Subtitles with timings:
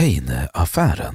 [0.00, 1.14] Kane-affären.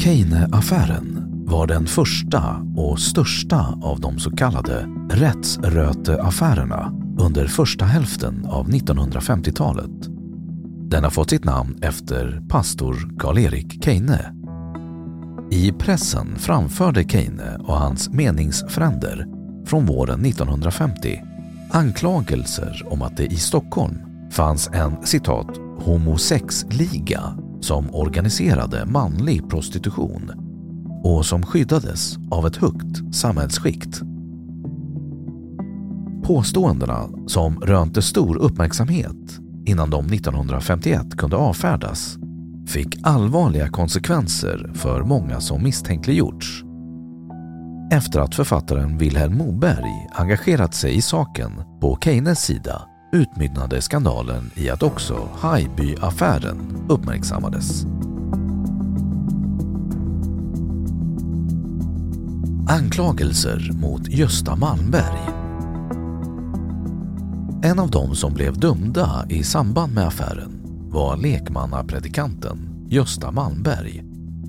[0.00, 8.68] Kane-affären var den första och största av de så kallade rättsröteaffärerna under första hälften av
[8.70, 10.08] 1950-talet.
[10.90, 14.41] Den har fått sitt namn efter pastor Karl-Erik Keine
[15.52, 19.26] i pressen framförde Keine och hans meningsfränder
[19.66, 21.22] från våren 1950
[21.70, 23.98] anklagelser om att det i Stockholm
[24.30, 25.46] fanns en citat
[25.78, 27.20] homosexliga
[27.60, 30.30] som organiserade manlig prostitution
[31.04, 34.02] och som skyddades av ett högt samhällsskikt.
[36.24, 42.18] Påståendena som rönte stor uppmärksamhet innan de 1951 kunde avfärdas
[42.72, 46.62] fick allvarliga konsekvenser för många som misstänkliggjorts.
[47.92, 54.70] Efter att författaren Vilhelm Moberg engagerat sig i saken på Keynes sida utmynnade skandalen i
[54.70, 57.84] att också Haijby-affären uppmärksammades.
[62.68, 65.20] Anklagelser mot Gösta Malmberg
[67.62, 70.61] En av dem som blev dömda i samband med affären
[70.92, 74.04] var lekmannapredikanten Gösta Malmberg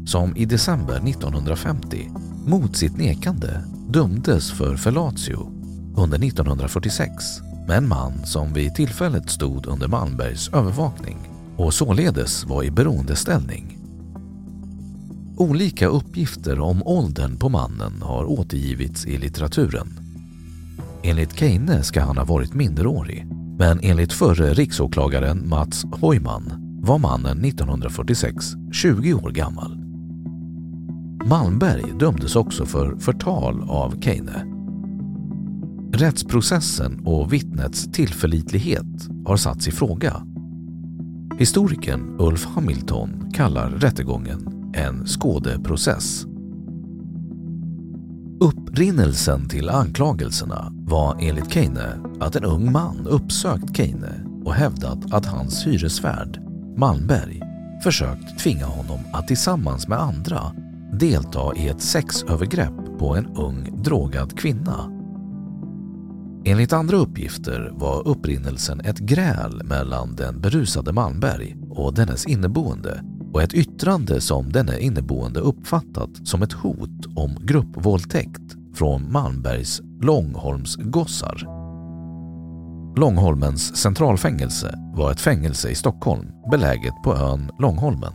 [0.05, 2.09] som i december 1950
[2.45, 5.51] mot sitt nekande dömdes för fellatio
[5.97, 7.11] under 1946
[7.67, 11.17] med en man som vid tillfället stod under Malmbergs övervakning
[11.57, 13.77] och således var i beroendeställning.
[15.37, 19.99] Olika uppgifter om åldern på mannen har återgivits i litteraturen.
[21.03, 27.45] Enligt Keine ska han ha varit minderårig men enligt förre riksåklagaren Mats Hojman var mannen
[27.45, 29.77] 1946 20 år gammal.
[31.25, 34.45] Malmberg dömdes också för förtal av Keine.
[35.93, 40.23] Rättsprocessen och vittnets tillförlitlighet har satts i fråga.
[41.39, 46.25] Historikern Ulf Hamilton kallar rättegången en skådeprocess.
[48.39, 55.25] Upprinnelsen till anklagelserna var enligt Keine att en ung man uppsökt Keine och hävdat att
[55.25, 56.39] hans hyresvärd
[56.77, 57.41] Malmberg
[57.83, 60.39] försökt tvinga honom att tillsammans med andra
[60.99, 64.89] delta i ett sexövergrepp på en ung drogad kvinna.
[66.45, 73.41] Enligt andra uppgifter var upprinnelsen ett gräl mellan den berusade Malmberg och dennes inneboende och
[73.41, 81.47] ett yttrande som denne inneboende uppfattat som ett hot om gruppvåldtäkt från Malmbergs Långholmsgossar.
[82.95, 88.13] Långholmens centralfängelse var ett fängelse i Stockholm beläget på ön Långholmen.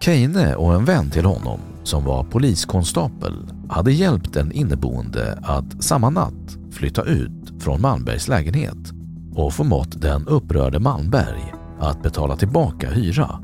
[0.00, 3.34] Keine och en vän till honom som var poliskonstapel
[3.68, 8.92] hade hjälpt den inneboende att samma natt flytta ut från Malmbergs lägenhet
[9.34, 13.40] och förmått den upprörde Malmberg att betala tillbaka hyra.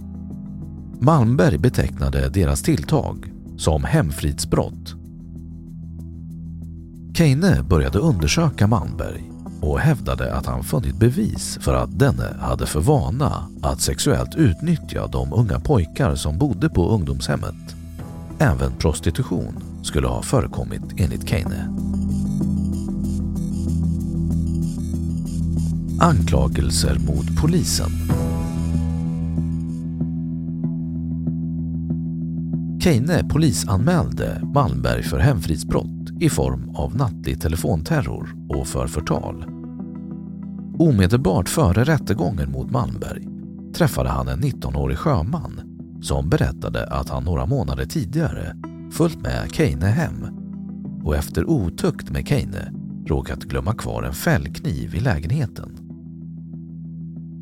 [1.01, 4.95] Malmberg betecknade deras tilltag som hemfridsbrott.
[7.15, 9.31] Keine började undersöka Malmberg
[9.61, 15.07] och hävdade att han funnit bevis för att denne hade för vana att sexuellt utnyttja
[15.07, 17.77] de unga pojkar som bodde på ungdomshemmet.
[18.39, 21.69] även prostitution skulle ha förekommit enligt Keine.
[26.01, 27.91] Anklagelser mot polisen
[32.81, 39.45] Keine polisanmälde Malmberg för hemfridsbrott i form av nattlig telefonterror och för förtal.
[40.79, 43.25] Omedelbart före rättegången mot Malmberg
[43.75, 45.61] träffade han en 19-årig sjöman
[46.03, 48.57] som berättade att han några månader tidigare
[48.93, 50.27] följt med Keine hem
[51.05, 52.73] och efter otukt med Keine
[53.07, 55.79] råkat glömma kvar en fällkniv i lägenheten.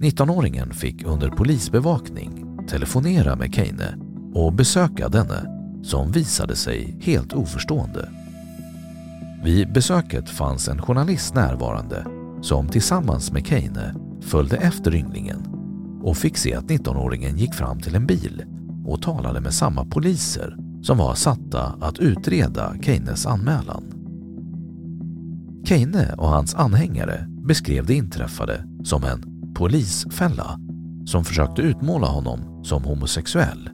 [0.00, 4.05] 19-åringen fick under polisbevakning telefonera med Keine
[4.36, 5.46] och besöka denne
[5.82, 8.08] som visade sig helt oförstående.
[9.44, 12.06] Vid besöket fanns en journalist närvarande
[12.42, 15.46] som tillsammans med Keine följde efter ynglingen
[16.02, 18.44] och fick se att 19-åringen gick fram till en bil
[18.86, 23.84] och talade med samma poliser som var satta att utreda Keines anmälan.
[25.66, 30.60] Keine och hans anhängare beskrev det inträffade som en polisfälla
[31.06, 33.70] som försökte utmåla honom som homosexuell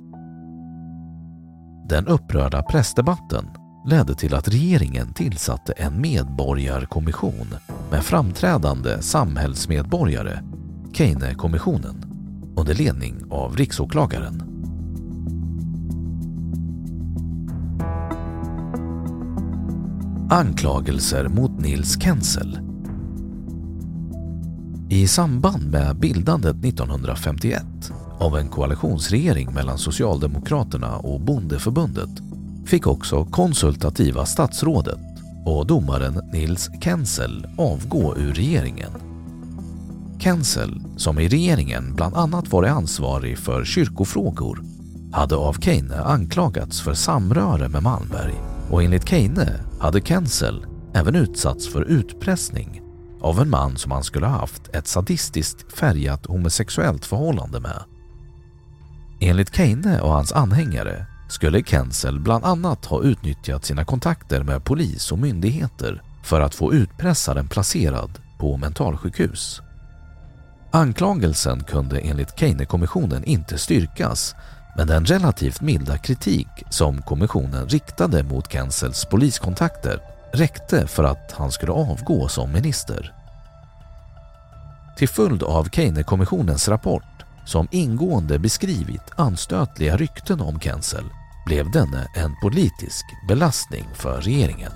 [1.93, 3.49] den upprörda pressdebatten
[3.87, 7.55] ledde till att regeringen tillsatte en medborgarkommission
[7.91, 10.39] med framträdande samhällsmedborgare,
[10.95, 12.05] Keine-kommissionen,
[12.57, 14.43] under ledning av riksåklagaren.
[20.31, 22.59] Anklagelser mot Nils Kensel
[24.91, 27.63] I samband med bildandet 1951
[28.23, 32.11] av en koalitionsregering mellan Socialdemokraterna och Bondeförbundet
[32.67, 34.99] fick också konsultativa statsrådet
[35.47, 38.91] och domaren Nils Kensel avgå ur regeringen.
[40.19, 44.63] Kensel, som i regeringen bland annat varit ansvarig för kyrkofrågor,
[45.13, 48.35] hade av Keine anklagats för samröre med Malmberg
[48.71, 52.83] och enligt Keine hade Kensel även utsatts för utpressning
[53.21, 57.83] av en man som han skulle ha haft ett sadistiskt färgat homosexuellt förhållande med.
[59.25, 65.13] Enligt Keine och hans anhängare skulle Kensel bland annat ha utnyttjat sina kontakter med polis
[65.13, 69.63] och myndigheter för att få utpressaren placerad på mentalsjukhus.
[70.71, 74.35] Anklagelsen kunde enligt Keine-kommissionen inte styrkas
[74.77, 80.01] men den relativt milda kritik som kommissionen riktade mot Kensels poliskontakter
[80.33, 83.15] räckte för att han skulle avgå som minister.
[84.97, 87.12] Till följd av Keine-kommissionens rapport
[87.45, 91.05] som ingående beskrivit anstötliga rykten om Kensel
[91.47, 94.73] blev denne en politisk belastning för regeringen.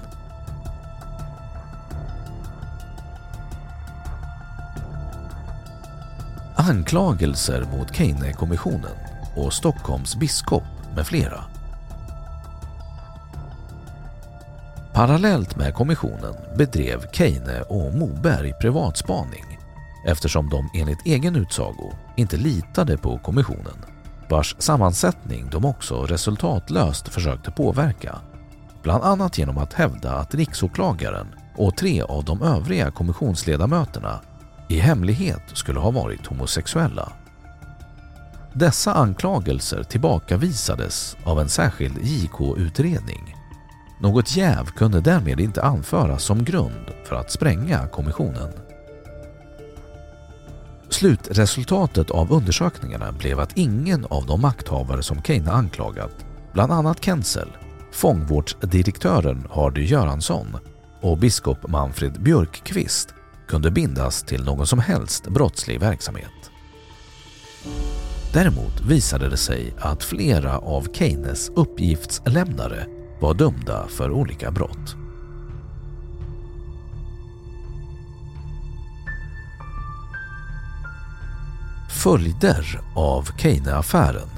[6.57, 8.97] Anklagelser mot Keine-kommissionen
[9.37, 10.63] och Stockholms biskop
[10.97, 11.45] med flera.
[14.93, 19.57] Parallellt med kommissionen bedrev Keine och Moberg privatspaning
[20.07, 23.77] eftersom de enligt egen utsago inte litade på kommissionen
[24.29, 28.19] vars sammansättning de också resultatlöst försökte påverka.
[28.83, 31.27] Bland annat genom att hävda att riksåklagaren
[31.57, 34.21] och tre av de övriga kommissionsledamöterna
[34.69, 37.13] i hemlighet skulle ha varit homosexuella.
[38.53, 43.37] Dessa anklagelser tillbakavisades av en särskild JK-utredning.
[44.01, 48.66] Något jäv kunde därmed inte anföras som grund för att spränga kommissionen.
[50.91, 57.49] Slutresultatet av undersökningarna blev att ingen av de makthavare som Keine anklagat, bland annat Kensel,
[57.93, 60.47] fångvårdsdirektören Hardy Göransson
[61.01, 63.15] och biskop Manfred Björkqvist
[63.49, 66.51] kunde bindas till någon som helst brottslig verksamhet.
[68.33, 72.87] Däremot visade det sig att flera av Keynes uppgiftslämnare
[73.21, 75.06] var dömda för olika brott.
[82.07, 84.29] Följder av Keyne-affären.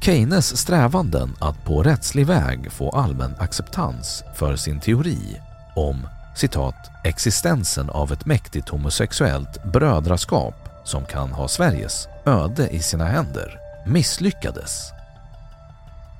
[0.00, 5.40] Keynes strävanden att på rättslig väg få allmän acceptans för sin teori
[5.76, 13.04] om citat, existensen av ett mäktigt homosexuellt brödraskap som kan ha Sveriges öde i sina
[13.04, 14.90] händer misslyckades.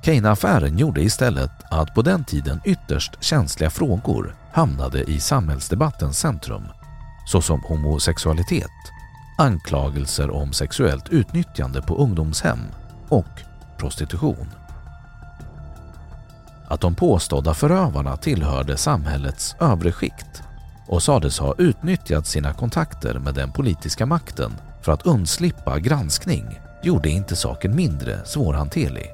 [0.01, 6.63] Keyne-affären gjorde istället att på den tiden ytterst känsliga frågor hamnade i samhällsdebattens centrum
[7.29, 8.91] såsom homosexualitet,
[9.37, 12.59] anklagelser om sexuellt utnyttjande på ungdomshem
[13.09, 13.41] och
[13.77, 14.47] prostitution.
[16.67, 20.43] Att de påstådda förövarna tillhörde samhällets övre skikt
[20.87, 27.09] och sades ha utnyttjat sina kontakter med den politiska makten för att undslippa granskning gjorde
[27.09, 29.09] inte saken mindre svårhanterlig.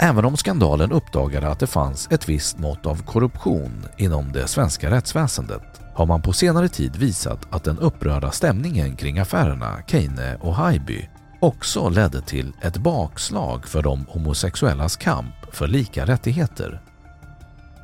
[0.00, 4.90] Även om skandalen uppdagade att det fanns ett visst mått av korruption inom det svenska
[4.90, 10.54] rättsväsendet har man på senare tid visat att den upprörda stämningen kring affärerna Keine och
[10.54, 11.08] Haijby
[11.40, 16.82] också ledde till ett bakslag för de homosexuellas kamp för lika rättigheter.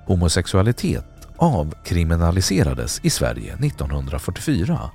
[0.06, 4.90] Homosexualitet avkriminaliserades i Sverige 1944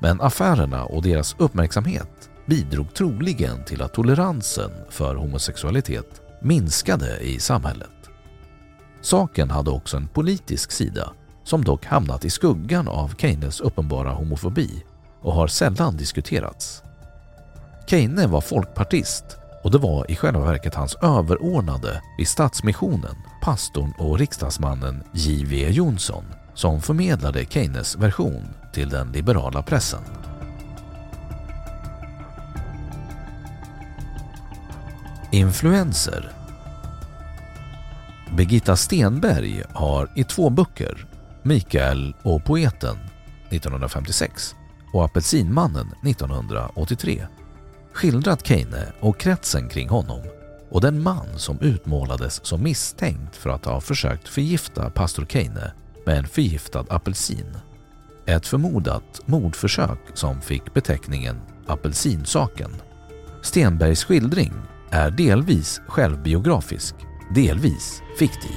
[0.00, 8.10] men affärerna och deras uppmärksamhet bidrog troligen till att toleransen för homosexualitet minskade i samhället.
[9.00, 11.12] Saken hade också en politisk sida
[11.50, 14.84] som dock hamnat i skuggan av Keynes uppenbara homofobi
[15.20, 16.82] och har sällan diskuterats.
[17.86, 19.24] Keine var folkpartist
[19.62, 25.68] och det var i själva verket hans överordnade i Stadsmissionen, pastorn och riksdagsmannen J.V.
[25.70, 30.02] Jonsson som förmedlade Keynes version till den liberala pressen.
[35.32, 36.32] Influenser
[38.36, 41.09] Birgitta Stenberg har i två böcker,
[41.42, 42.96] Mikael och poeten
[43.48, 44.54] 1956
[44.92, 47.26] och Apelsinmannen 1983
[47.92, 50.20] skildrat Keine och kretsen kring honom
[50.70, 55.72] och den man som utmålades som misstänkt för att ha försökt förgifta pastor Keine
[56.06, 57.56] med en förgiftad apelsin.
[58.26, 62.70] Ett förmodat mordförsök som fick beteckningen apelsinsaken.
[63.42, 64.52] Stenbergs skildring
[64.90, 66.94] är delvis självbiografisk,
[67.34, 68.56] delvis fiktiv.